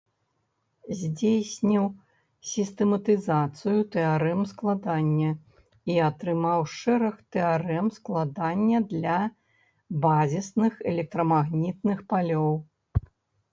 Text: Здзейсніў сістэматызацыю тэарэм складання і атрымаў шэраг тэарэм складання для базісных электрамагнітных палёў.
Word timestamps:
Здзейсніў 0.99 1.83
сістэматызацыю 2.51 3.83
тэарэм 3.95 4.39
складання 4.51 5.31
і 5.95 5.97
атрымаў 6.09 6.65
шэраг 6.79 7.19
тэарэм 7.35 7.91
складання 7.97 8.77
для 8.93 9.17
базісных 10.07 10.81
электрамагнітных 10.93 11.99
палёў. 12.15 12.53